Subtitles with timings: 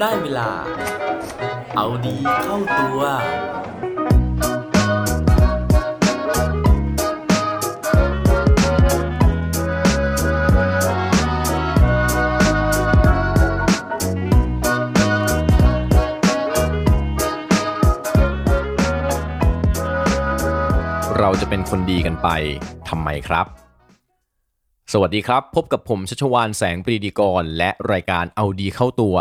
[0.00, 0.50] ได้เวลา
[1.76, 3.00] เอาดีเข้าตัว
[21.18, 22.28] เราจะเป็นคนดีกันไป
[22.88, 23.46] ทำไมครับ
[24.92, 29.16] สวัสดีครับ พบกับผมชัชวานแสงปรีดีกร และรายการเอาดีเข้าตัว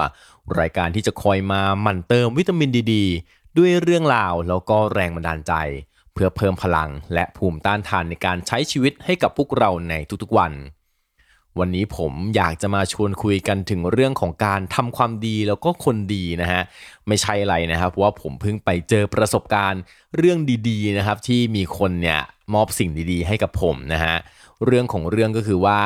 [0.60, 2.96] รายการที่จะคอยมาหมั่นเติมวิตามินดีด
[3.58, 5.54] ด้วยเรื่องราวแล้วก็แรงบันดาลใจ
[6.14, 10.54] เพื่อเพิ่มพลังและภูมิต้านทานในการใช้ชีวิตให้กับพวกเราในทุกๆวัน
[11.60, 16.62] วันนี้ผมอยากจะมาชวนคุยกันถึงเรื่องของการทำความดีแล้วก็คนดีนะฮะ
[17.08, 19.82] ไม่ใช่อะไรนะครับเพราะว่าผมเพิ่งไปเจอประสบการณ์
[20.18, 20.40] เรื่อง
[20.70, 22.20] ดีๆนะครับ ที่มีคนเนี่ย
[22.54, 24.16] มอบสิ่งดีๆ ให้กับผมนะฮะ
[24.66, 25.80] เรื่องของเรื่องก็คือว่า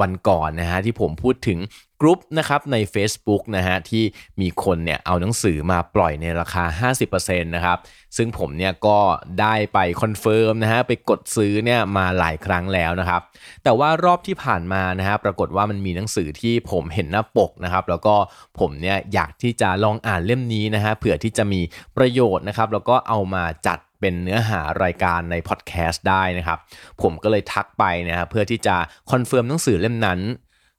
[0.00, 1.58] วันก่อนนะฮะที่ผมพูดถึง
[2.00, 4.04] กรุ๊ปนะครับใน Facebook นะฮะที่
[4.40, 7.78] มีคนเนี่ยเอาหนังสือมาปล่อยในราคา 50%นะครับ
[8.16, 8.98] ซึ่งผมเนี่ยก็
[9.40, 13.20] ได้ไป confirm นะฮะไปกดซื้อเนี่ยมาหลายครั้งแล้วนะครับ
[13.64, 18.14] แต่ว่ารอบที่ผ่านมานะฮะปรากฏว่ามันมีหนังสือที่ผมเห็นหน้าปกนะครับแล้วก็
[18.58, 21.60] ผมเนี่ยอยากที่จะลองอ่านเล่มนี้นะฮะเผื่อที่จะมี
[21.96, 26.58] ประโยชน์นะครับแล้วก็เอามาจัดเป็นเนื้อหารายการในพอดแคสต์ได้นะครับ
[27.02, 28.76] ผมก็เลยทักไปนะครับเพื่อที่จะ
[29.10, 30.20] confirm หนังสือเล่มนั้น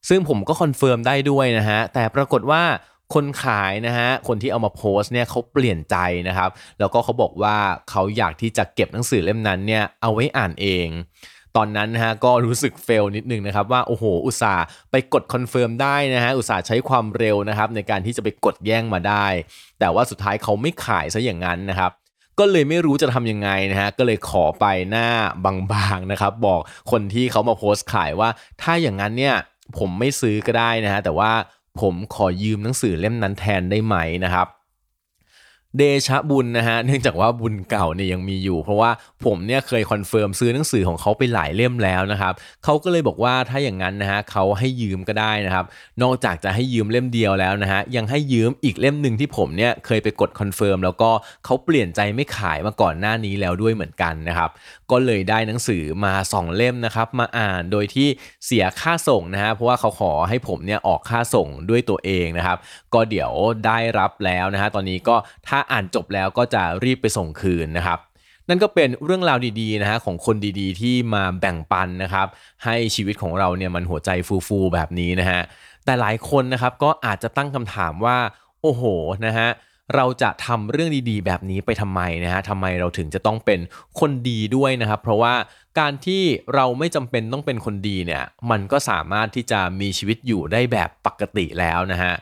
[0.10, 2.64] ซึ่งผมก็ confirm ได้ด้วยนะฮะ แต่ปรากฏว่า
[3.14, 5.96] คนขายนะฮะ คนที่เอามาโพสต์เนี่ยเขาเปลี่ยนใจ
[6.28, 6.50] นะครับ
[6.80, 7.58] แล้วก็เขาบอกว่า
[7.90, 10.88] เขาอยากที่จะเก็บหนังสือเล่มนั้นเนี่ยเอาไว้อ่านเอง
[11.58, 19.26] ตอนนั้นนะฮะก็รู้สึก fail นิดนึงนะครับว่าโอ้โห อุตส่าห์ไปกด confirm ได้นะฮะ อุตส่าห์ใช้ความเร็วนะครับในการที่จะไปกดแย่งมาได้
[19.80, 21.92] แต่ว่าสุดท้ายเขาไม่ขายซะอย่างนั้นนะครับ
[22.40, 25.08] ก็เลยไม่รู้จะทำยังไงนะฮะ ก็เลยขอไปหน้า
[25.74, 28.30] บางๆนะครับ บอกคนที่เขามาโพสต์ขายว่า
[28.62, 29.36] ถ้าอย่างนั้นเนี่ย
[29.80, 31.32] ผมไม่ซื้อก็ได้นะฮะแต่ว่า
[31.82, 34.48] ผมขอยืมหนังสือเล่มนั้นแทนได้ไหมนะครับ
[35.78, 38.92] เดชะบุญนะฮะเนื่องจากว่าบุญเก่าเนี่ยยังมีอยู่ เพราะว่า
[39.26, 42.34] ผมเนี่ยเคย confirm ซื้อหนังสือของเขาไปหลายเล่มแล้วนะครับ
[42.64, 45.66] เขาก็เลยบอกว่าถ้าอย่างนั้นนะฮะเขาให้ยืมก็ได้นะครับ
[46.04, 51.10] นอกจากจะให้ยืมเล่มเดียวแล้วนะฮะยังให้ยืมอีกเล่มหนึ่งที่ผมเนี่ยเคยไปกด confirm แล้วก็
[51.46, 54.50] เขาเปลี่ยนใจไม่ขายมาก่อนหน้านี้แล้วด้วยเหมือนกันนะครับ
[54.92, 58.08] ก็เลยได้หนังสือมา 2 เล่มนะครับมาอ่านโดยที่
[58.46, 62.58] เสียค่าส่งนะฮะเพราะว่าเขาขอให้ผมเนี่ยออกค่าส่งด้วยตัวเองนะครับ
[62.94, 63.32] ก็เดี๋ยว
[63.66, 65.16] ได้รับแล้วนะฮะตอนนี้ก็
[65.48, 68.00] ถ้าอ่านจบแล้วก็จะรีบไปส่งคืนนะครับ
[68.50, 72.28] นั่นก็เป็นเรื่องราวดีๆนะฮะของคนดีๆ ที่มาแบ่งปันนะครับ
[72.64, 74.10] ให้ชีวิตของเราเนี่ยมันหัวใจ
[74.48, 75.42] ฟูๆแบบนี้นะฮะ
[75.86, 78.18] แต่หลายคนนะครับก็อาจจะตั้งคำถามว่า
[78.62, 78.84] โอ้โห
[79.26, 79.50] นะฮะ
[79.96, 83.60] เราจะทำเรื่องดีๆ แบบนี้ไปทำไมนะฮะทำไมเราถึงจะต้องเป็น
[84.00, 85.34] คนดีด้วยนะครับ เพราะว่า
[85.80, 86.24] การที่
[86.56, 92.14] เราไม่จำเป็นต้องเป็นคนดีเนี่ย มันก็สามารถที่จะมีชีวิตอยู่ได้แบบปกติแล้วนะฮะ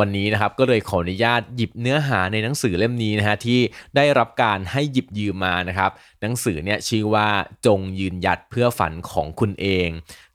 [0.00, 3.60] วันนี้นะครับก็เลยขออนุญาตหยิบเนื้อหาในหนังสือเล่มนี้นะฮะที่
[3.96, 5.90] ได้รับการให้หยิบยืมมานะครับ
[6.22, 7.28] หนังสือเนี่ยชื่อว่า
[7.66, 9.88] จงยืนหยัดเพื่อฝันของคุณเอง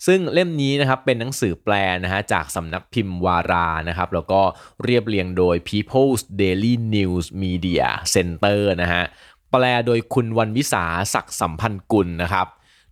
[0.07, 4.41] ซึ่งเล่มนี้นะครับเป็นหนังสือแปลนะฮะจากสำนักพิมพ์วารานะครับแล้วก็
[4.83, 9.03] เรียบเรียงโดย People's Daily News Media Center นะฮะ
[9.51, 12.47] แปลโดยคุณวันวิสาศักดิ์สัมพันธ์กุลนะครับ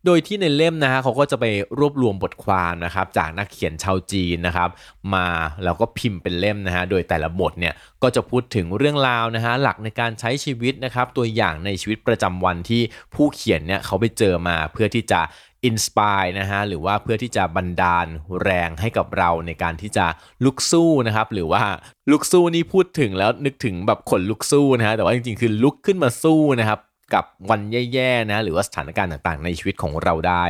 [0.05, 1.45] โดยที่ในเล่มนะฮะเขาก็จะไป
[1.79, 4.69] รวบรวมบทความนะครับจากนักเขียนชาวจีนนะครับ
[5.15, 5.27] มา
[5.63, 12.81] แล้วก็พิมพ์เป็นเล่มนะฮะโดยแต่ละบทเนี่ยก็จะพูดถึงเรื่องราวนะฮะหลักในการใช้ชีวิตนะครับตัวอย่างในชีวิตประจำวันที่
[13.15, 15.21] ผู้เขียนเนี่ยเขาไปเจอมาเพื่อที่จะ
[15.65, 18.07] อินสปายนะฮะหรือว่าเพื่อที่จะบันดาล
[18.43, 20.05] แรงให้กับเราในการที่จะ
[20.45, 21.63] ลุกสู้นะครับ หรือว่า
[22.11, 26.79] ลุกสู้นี่พูดถึงแล้วนึกถึงแบบขนลุกสู้นะฮะแต่ว่าจริงๆคือลุกขึ้นมาสู้นะครับ
[27.13, 27.61] กับวัน
[27.93, 30.45] แย่ๆนะหรือว่าสถานการณ์ต่างๆ ในชีวิตของเราได้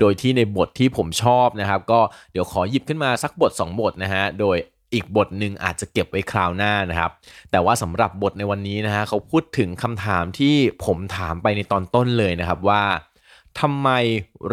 [0.00, 2.00] โดยที่ในบทที่ผมชอบนะครับ ก็
[2.32, 4.56] เดี๋ยวขอหยิบขึ้นมาสักบท 2 บทนะฮะโดย
[4.94, 7.10] อีกบทหนึ่งอาจจะเก็บไว้คราวหน้านะครับ
[7.50, 12.82] แต่ว่าสำหรับบทในวันนี้นะฮะเขาพูดถึงคำถามที่ผมถามไปในตอนต้นเลยนะครับว่า
[13.60, 13.88] ทำไม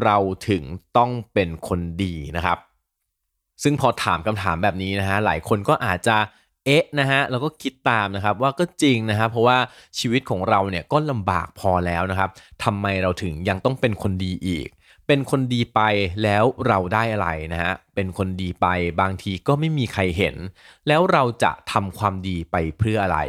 [0.03, 0.17] เรา
[0.49, 0.63] ถึง
[0.97, 2.57] ต้องเป็นคนดีนะครับ
[3.63, 6.17] ซึ่งพอถามคำถามแบบนี้นะฮะหลายคนก็อาจจะ
[6.65, 9.57] เอ๊ะนะฮะแล้วก็คิดตามนะครับว่าก็จริงนะครับเพราะว่า
[9.99, 12.29] ชีวิตของเราเนี่ยก็ลำบากพอแล้วนะครับ
[12.63, 14.67] ทำไมเราถึงยังต้องเป็นคนดีอีก
[15.07, 15.81] เป็นคนดีไป
[16.23, 18.67] แล้วเราได้อะไรนะฮะเป็นคนดีไป
[19.01, 20.35] บางทีก็ไม่มีใครเห็น
[20.87, 23.19] แล้วเราจะทำความดีไปเพื่ออะไร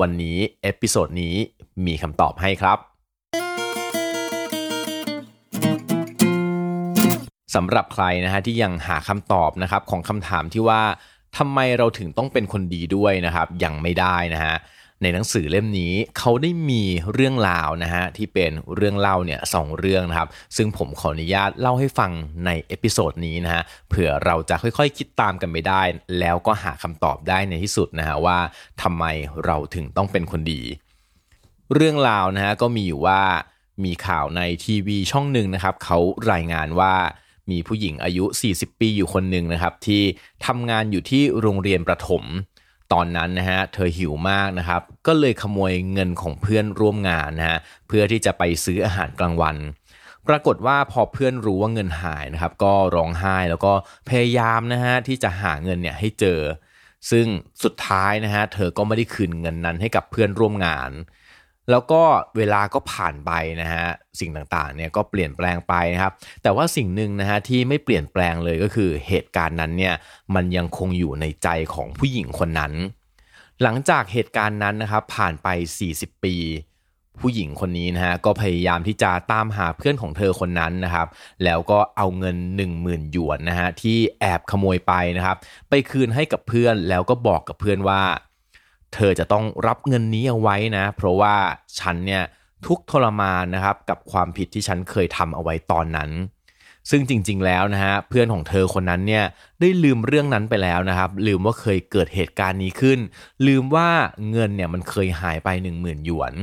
[0.00, 1.34] วันนี้ episode นี้
[1.86, 2.78] มีคำตอบให้ครับ
[7.54, 10.82] สำหรับใครนะฮะที่ยังหาคำตอบนะครับของคำถามที่ว่า
[11.38, 14.56] ทำไมเราถึงต้องเป็นคนดีด้วยนะครับ ยังไม่ได้นะฮะ
[15.02, 16.82] ในหนังสือเล่มนี้เขาได้มี
[17.12, 22.10] เรื่องราวนะฮะที่เป็นเรื่องเล่าเนี่ยสองเรื่องนะครับ ซึ่งผมขออนุญาตเล่าให้ฟัง
[22.46, 25.82] ใน episode นี้นะฮะเผื่อเราจะค่อยๆคคิดตามกันไปได้
[26.20, 28.38] แล้วก็หาคำตอบได้ในที่สุดนะฮะว่า
[28.82, 29.04] ทำไม
[29.44, 30.62] เราถึงต้องเป็นคนดี
[31.74, 33.20] เรื่องราวนะฮะก็มีอยู่ว่า
[33.84, 35.98] มีข่าวในทีวีช่องหนึ่งนะครับเขา
[36.32, 36.94] รายงานว่า
[37.50, 38.24] มีผู้หญิงอายุ
[38.54, 40.02] 40 ปีอยู่คนหนึ่งนะครับ ที่
[40.46, 42.24] ทำงานอยู่ที่โรงเรียนประถม
[42.92, 47.58] ตอนนั้นนะฮะเธอหิวมากนะครับ ก็เลยขโมยเงินของเพื่อนร่วมงานนะฮะ
[47.88, 49.56] เพื่อที่จะไปซื้ออาหารกลางวัน
[50.28, 53.72] ปรากฏว่าพอเพื่อนรู้ว่าเงินหายนะครับ ก็ร้องไห้แล้วก็
[54.08, 56.40] พยายามนะฮะที่จะหาเงินเนี่ยให้เจอ
[57.10, 57.26] ซึ่ง
[57.64, 60.90] สุดท้ายนะฮะเธอก็ไม่ได้คืนเงินนั้นให้กับเพื่อนร่วมงาน
[61.70, 62.02] แล้วก็
[62.36, 63.30] เวลาก็ผ่านไป
[63.60, 63.86] นะฮะ
[64.20, 66.12] สิ่งต่างๆเนี่ยก็เปลี่ยนแปลงไปนะครับ
[66.42, 69.94] แต่ว่าสิ่งหนึ่งนะฮะที่ไม่เปลี่ยนแปลงเลยก็คือเหตุการณ์นั้นเนี่ย
[70.34, 72.72] มันยังคงอยู่ในใจของผู้หญิงคนนั้น
[73.62, 75.48] หลังจากเหตุการณ์นั้นนะครับผ่านไป
[75.86, 76.36] 40 ปี
[77.20, 81.08] ผู้หญิงคนนี้นะฮะก็พยายามที่จะตามหาเพื่อนของเธอคนนั้นนะครับ
[81.44, 82.36] แล้วก็เอาเงิน
[82.74, 85.36] 10,000หยวนนะฮะที่แอบขโมยไปนะครับ
[85.68, 88.02] ไปคืนให้กับเพื่อนแล้วก็บอกกับเพื่อนว่า
[88.94, 91.34] เธอจะต้องรับเงินนี้เอาไว้นะ เพราะว่า
[91.80, 92.22] ฉันเนี่ย
[92.66, 96.10] ทุกทรมานนะครับกับความผิดที่ฉันเคยทำเอาไว้ตอนนั้น
[96.90, 99.24] ซึ่งจริงๆแล้วนะฮะเพื่อนของเธอคนนั้นเนี่ย
[99.60, 102.98] ได้ลืมเรื่องนั้นไปแล้วนะครับ ลืมว่าเคยเกิดเหตุการณ์นี้ขึ้น
[103.46, 103.88] ลืมว่า
[104.30, 106.34] เงินเนี่ยมันเคยหายไป 1 0,000หยวน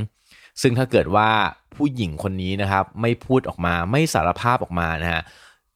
[0.60, 1.28] ซึ่งถ้าเกิดว่า
[1.74, 5.22] ผู้หญิงคนนี้นะครับไม่พูดออกมาไม่สารภาพออกมานะฮะ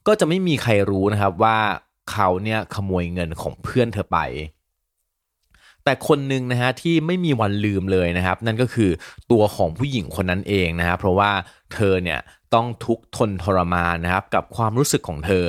[0.07, 1.59] ก็จะไม่มีใครรู้นะครับว่า
[2.13, 4.19] เขาเนี่ยขโมยเงินของเพื่อนเธอไป
[5.87, 8.91] แต่คนหนึ่งนะฮะที่ไม่มีวันลืมเลยนะครับ นั่นก็คือ
[9.33, 11.31] ตัวของผู้หญิงคนนั้นเองนะฮะเพราะว่า
[11.75, 12.21] เธอเนี่ย
[12.55, 15.45] ต้องทุกทนทรมานนะครับกับความรู้สึกของเธอ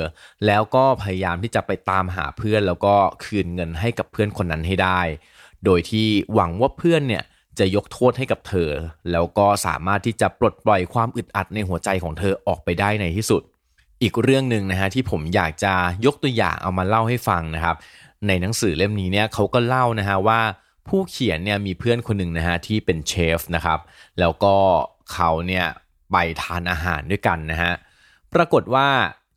[0.46, 2.94] แล้วก็พยายามที่จะไปตามหาเพื่อน แล้วก็
[3.24, 5.00] คืนเงินให้กับเพื่อนคนนั้นให้ได้
[5.64, 7.24] โดยที่หวังว่าเพื่อนเนี่ย
[7.58, 8.70] จะยกโทษให้กับเธอ
[9.12, 13.42] แล้วก็สามารถที่จะปลดปล่อยความอึดอัดในหัวใจของเธอออกไปได้ในที่สุด
[14.02, 15.74] อีกเรื่องหนึ่งนะฮะที่ผมอยากจะ
[16.06, 17.76] ยกตัวอย่างเอามาเล่าให้ฟังนะครับ
[18.26, 20.40] ในหนังสือเล่มนี้เนี่ยเขาก็เล่านะฮะว่า
[20.88, 23.78] ผู้เขียนเนี่ยมีเพื่อนคนหนึ่งนะฮะที่เป็นเชฟนะครับ
[24.20, 24.54] แล้วก็
[25.12, 25.66] เขาเนี่ย
[26.10, 27.72] ไปทานอาหารด้วยกันนะฮะ
[28.34, 28.88] ปรากฏว่า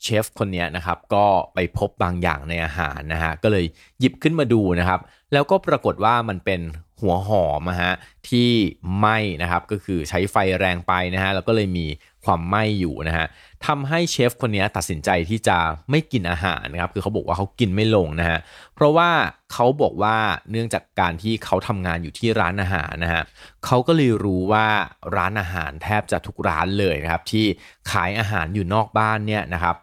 [0.03, 3.65] เชฟคนนี้นะครับก็ไปพบบางอย่างในอาหารนะฮะก็เลย
[3.99, 4.99] หยิบขึ้นมาดูนะครับ
[5.33, 6.61] แล้วก็ปรากฏว่ามันเป็น
[7.01, 7.93] หัวหอมนะฮะ
[8.29, 8.49] ที่
[8.97, 11.85] ไหม้นะครับก็คือใช้ไฟแรงไปนะฮะแล้วก็เลยมี
[12.25, 13.27] ความไหม้อยู่นะฮะ
[13.65, 15.57] ทำให้เชฟคนนี้ตัดสินใจที่จะ
[15.89, 18.39] ไม่กินอาหารนะครับคือเขาบอกว่าเขากินไม่ลงนะฮะ
[18.75, 19.09] เพราะว่า
[19.53, 20.17] เขาบอกว่า
[20.51, 23.23] เนื่องจากการที่เขาทำงานอยู่ที่ร้านอาหารนะฮะ
[23.65, 24.67] เขาก็เลยรู้ว่า
[25.15, 27.45] ร้านอาหารแทบจะทุกร้านเลยนะครับที่
[27.91, 29.75] ขายอาหารอยู่นอกบ้านเนี่ยนะครับ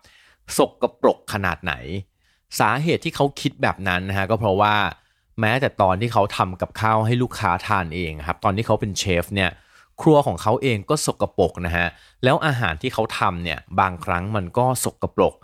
[0.59, 1.75] สกกระปรกขนาดไหน
[2.61, 4.75] สาเหตุที่เขาคิดแบบนั้นนะฮะก็เพราะว่า
[5.41, 9.51] แม้แต่ตอนที่เขาทำกับข้าวให้ลูกค้าทานเองครับตอนที่เขาเป็นเชฟเนี่ย
[10.03, 11.87] ครัวของเขาเองก็สกปรกนะฮะ
[12.25, 15.35] แล้วอาหารที่เขาทำเนี่ยบางครั้งมันก็สกปรก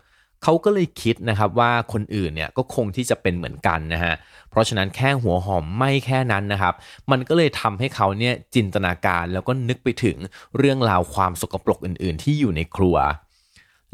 [0.42, 4.14] เขาก็เลยคิดนะครับว่าคนอื่นเนี่ยก็คงที่จะเป็นเหมือนกันนะฮะ
[4.50, 6.74] เพราะฉะนั้นแค่หัวหอมไม่แค่นั้นนะครับ
[7.10, 10.16] มันก็เลยทำให้เขาเนี่ยจินตนาการแล้วก็นึกไปถึง
[10.58, 12.96] เรื่องราวความสกปรกอื่น ๆ ที่อยู่ในครัว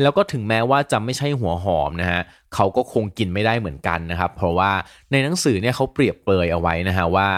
[0.03, 2.21] แล้วก็ถึงแม้ว่าจะไม่ใช่หัวหอมนะฮะ
[2.55, 4.73] เขาก็คงกินไม่ได้เหมือนกันนะครับ เพราะว่า
[5.12, 7.29] ในหนังสือเนี่ยเขาเปรียบเปรยเอาไว้นะฮะว่า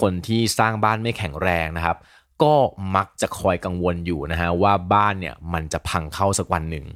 [0.00, 1.96] คนที่สร้างบ้านไม่แข็งแรงนะครับ
[2.42, 2.54] ก็
[2.96, 6.86] มักจะคอยกังวลอยู่นะฮะว่าบ้านเนี่ยมันจะพังเข้าสักวันหนึ่ง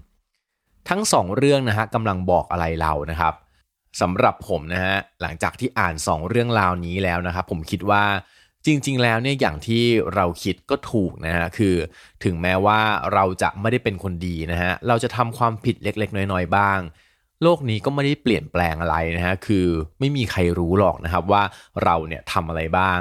[0.88, 3.34] ทั้งสองเรื่องนะฮะกำลังบอกอะไรเรานะครับ
[4.00, 8.05] สำหรับผมนะฮะหลังจากที่อ่านสองเรื่องราวนี้แล้วนะครับผมคิดว่า
[8.67, 9.84] จริงๆ แล้วเนี่ยอย่างที่
[10.15, 11.74] เราคิดก็ถูกนะฮะคือ
[12.24, 12.81] ถึงแม้ว่า
[13.15, 16.79] เราจะไม่ได้เป็นคนดีนะฮะเราจะทำความผิดเล็กๆ น้อยๆ บ้าง
[17.43, 19.67] โลกนี้ก็ไม่ได้เปลี่ยนแปลงอะไรนะฮะ คือ
[19.99, 21.43] ไม่มีใครรู้หรอกนะครับว่า
[21.85, 23.01] เราเนี่ยทำอะไรบ้าง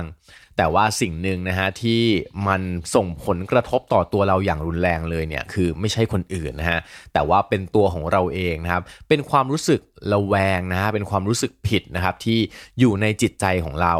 [0.58, 2.02] แต่ว่าสิ่งหนึ่งนะฮะที่
[2.48, 2.62] มัน
[2.96, 6.80] ส่งผลกระทบต่อตัวเราอย่างรุนแรงเลยเนี่ยคือไม่ใช่คนอื่นนะฮะ
[7.14, 9.82] แต่ว่าเป็นตัวของเราเองนะครับ เป็นความรู้สึก
[10.14, 12.40] ระแวงนะฮะ เป็นความรู้สึกผิดนะครับที่
[12.80, 13.96] อยู่ในจิตใจของเรา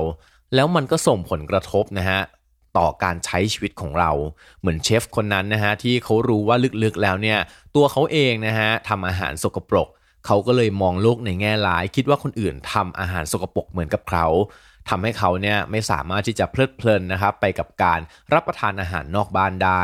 [0.56, 2.20] แล้วมันก็ส่งผลกระทบนะฮะ
[2.78, 4.12] ต่อการใช้ชีวิตของเรา
[4.60, 7.40] เหมือนเชฟคนนั้นนะฮะที่เขารู้ว่าลึกๆแล้วเนี่ย
[7.76, 9.90] ตัวเขาเองนะฮะทำอาหารสกปรก
[10.26, 14.28] เขาก็เลยมองโลกในแง่ร้าย คิดว่าคนอื่นทำอาหารสกปรกเหมือนกับเขา
[14.90, 18.00] ทำให้เขาเนี่ยไม่สามารถที่จะเพลิดเพลินนะครับไปกับการ
[18.34, 19.84] รับประทานอาหารนอกบ้านได้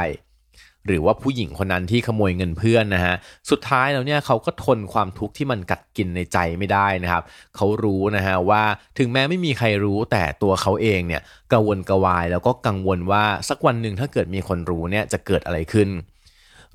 [0.88, 3.16] หรือว่าผู้หญิงคนนั้นที่ขโมยเงินเพื่อนนะฮะ
[3.50, 7.24] สุดท้ายแล้วเนี่ยเขาก็ทนความทุกข์ที่มันกัดกินในใจไม่ได้นะครับ
[7.56, 8.64] เขารู้นะฮะว่า
[8.98, 11.22] ถึงแม้ไม่มีใครรู้แต่ตัวเขาเองเนี่ย
[11.54, 16.15] กระวนกระวายแล้วก็กังวลว่าสักวันหนึ่งถ้าเกิดมีคนรู้เนี่ยจะเกิดอะไรขึ้น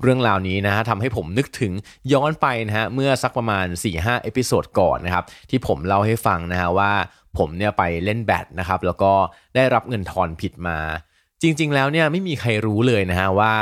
[0.01, 1.73] เรื่องราวนี้นะฮะทำให้ผมนึกถึง
[2.13, 3.65] ย้อนไปนะฮะเมื่อสักประมาณ
[3.95, 6.91] 4-5 episode ก่อนนะครับที่ผมเล่าให้ฟังนะฮะว่า
[7.37, 9.13] ผมเนี่ยไปเล่นแบดนะครับแล้วก็
[9.55, 10.77] ได้รับเงินทอนผิดมา
[11.41, 13.53] จริง ๆ แล้วเนี่ยไม่มีใครรู้เลยนะฮะว่า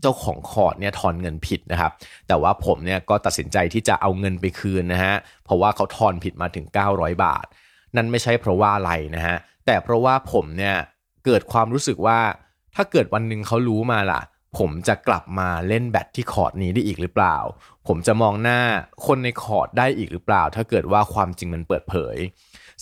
[0.00, 1.92] เจ้าของคอร์ทเนี่ยทอนเงินผิดนะครับ
[2.28, 5.14] แต่ว่าผมเนี่ยก็ตัดสินใจที่จะเอาเงินไปคืนนะฮะ
[5.44, 7.46] เพราะว่าเขาทอนผิดมาถึง 900 บาท
[7.96, 9.36] นั่นไม่ใช่เพราะว่าอะไรนะฮะ
[9.66, 10.76] แต่เพราะว่าผมเนี่ย
[11.24, 12.18] เกิดความรู้สึกว่า
[12.74, 14.20] ถ้าเกิดวันหนึ่งเขารู้มาล่ะ
[14.58, 17.36] ผมจะกลับมาเล่นแบดที่คอร์ดนี้ได้อีกหรือเปล่า
[17.86, 18.60] ผมจะมองหน้า
[19.06, 22.16] คนในคอร์ดได้อีกหรือเปล่า ถ้าเกิดว่าความจริงมันเปิดเผย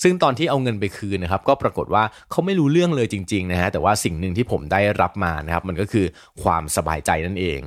[0.03, 6.07] ซึ่งตอนที่เอาเงินไปคืนนะครับก็ปรากฏว่าเขาไม่รู้เรื่องเลยจริงๆนะฮะแต่ว่าสิ่งหนึ่งที่ผมได้รับมานะครับมันก็คือ
[6.43, 7.61] ความสบายใจนั่นเอง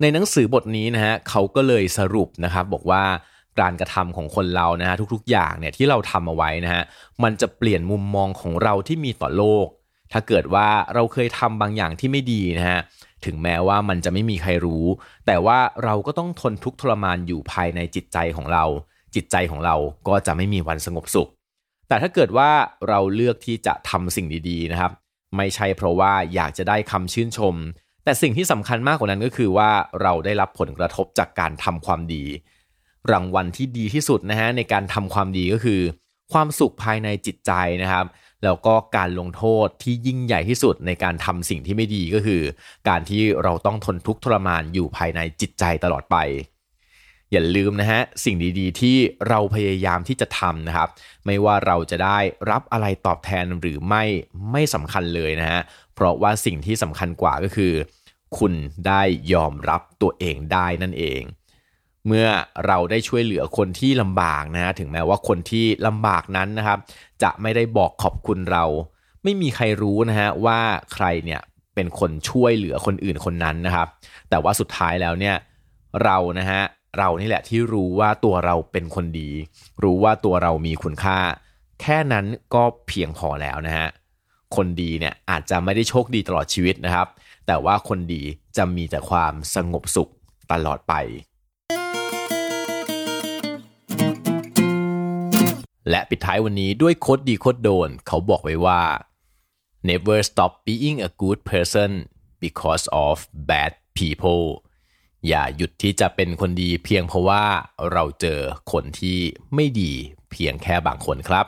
[0.00, 3.04] ในหนังสือบทนี้นะฮะเขาก็เลยสรุปนะครับบอกว่า
[3.60, 6.82] การกระทำของคนเรานะฮะทุกๆ อย่างเนี่ยที่เราทำเอาไว้นะฮะ
[7.22, 9.66] มันจะเปลี่ยนมุมมองของเราที่มีต่อโลก
[10.12, 12.80] ถ้าเกิดว่าเราเคยทำบางอย่างที่ไม่ดีนะฮะ
[13.24, 14.84] ถึงแม้ว่ามันจะไม่มีใครรู้
[15.26, 18.64] แต่ว่าเราก็ต้องทนทุกข์ทรมานอยู่ภายในจิตใจของเรา
[19.14, 19.76] จิตใจของเรา
[20.08, 21.28] ก็จะไม่มีวันสงบสุข
[21.88, 22.50] แต่ถ้าเกิดว่า
[22.88, 24.92] เราเลือกที่จะทำสิ่งดีๆนะครับ
[25.36, 27.54] ไม่ใช่เพราะว่าอยากจะได้คำชื่นชม
[28.04, 29.70] แต่สิ่งที่สำคัญมากกว่านั้นก็คือว่า
[30.02, 32.24] เราได้รับผลกระทบจากการทำความดี
[33.12, 35.80] รางวัลที่ดีที่สุดนะฮะในการทำความดีก็คือ
[36.32, 38.06] ความสุขภายในจิตใจนะครับ
[38.44, 42.42] แล้วก็การลงโทษที่ยิ่งใหญ่ที่สุดในการทำสิ่งที่ไม่ดีก็คือ
[42.88, 46.16] การที่เราต้องทนทุกข์ทรมานอยู่ภายในจิตใจตลอดไป
[47.32, 48.96] อย่าลืมนะฮะสิ่งดีๆ ที่
[49.28, 50.88] เราพยายามที่จะทำนะครับ
[51.26, 52.18] ไม่ว่าเราจะได้
[52.50, 54.04] รับอะไรตอบแทนหรือไม่
[54.52, 55.60] ไม่สำคัญเลยนะฮะ
[55.94, 57.72] เพราะว่าสิ่งที่สำคัญกว่าก็คือ
[58.38, 58.52] คุณ
[58.86, 59.02] ได้
[59.32, 61.22] ยอมรับตัวเองได้นั่นเอง
[62.08, 62.28] เมื่อ
[62.66, 66.78] เราได้ช่วยเหลือคนที่ลำบากนะฮะถึงแม้ว่าคนที่ลำบากนั้นนะครับ
[67.22, 68.64] จะไม่ได้บอกขอบคุณเรา
[69.22, 70.60] ไม่มีใครรู้นะฮะว่า
[70.94, 71.40] ใครเนี่ย
[71.74, 73.88] เป็นคนช่วยเหลือคนอื่นคนนั้นนะครับ
[74.30, 75.36] แต่ว่าสุดท้ายแล้วเนี่ย
[76.04, 76.62] เรานะฮะ
[76.98, 79.30] เรานี่แหละที่รู้ว่าตัวเราเป็นคนดี
[79.82, 81.18] รู้ว่าตัวเรามีคุณค่า
[81.80, 83.86] แค่นั้นก็เพียงพอแล้วนะฮะ
[84.56, 87.08] คนดีเนี่ยอาจจะไม่ได้โชคดีตลอดชีวิตนะครับ
[87.46, 88.22] แต่ว่าคนดี
[88.56, 90.10] จะมีแต่ความสงบสุข
[90.52, 90.94] ตลอดไป
[95.90, 98.82] และปิดท้ายวันนี้ด้วยโคดดีโคดโดน เขาบอกไว้ว่า
[99.88, 101.90] never stop being a good person
[102.44, 103.16] because of
[103.50, 104.44] bad people
[105.28, 107.44] อย่าหยุดที่จะเป็นคนดีเพียงเพราะว่า
[107.92, 108.40] เราเจอ
[108.72, 109.18] คนที่
[109.54, 109.92] ไม่ดี
[110.30, 111.46] เพียงแค่บางคนครับ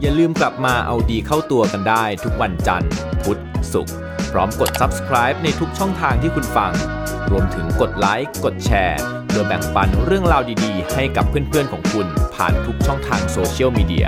[0.00, 3.38] อย่าลืมกลับมาเอาดีเข้าตัวกันได้ทุกวันจันทร์ พุธ
[3.72, 3.94] ศุกร์
[4.32, 6.72] พร้อมกด subscribe ในทุกช่องทางที่คุณฟัง
[7.30, 14.06] รวมถึงกดไลค์กดแชร์ พื่อแบ่งปันเรื่องราวดีๆ ให้กับเพื่อนๆของคุณผ่านทุกช่องทางโซเชียลมีเดีย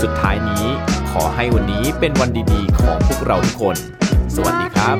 [0.00, 0.64] สุดท้ายนี้
[1.10, 3.76] ขอให้วันนี้เป็นวันดีๆ ของพวกเราทุกคน
[4.34, 4.96] สวัสดีครับ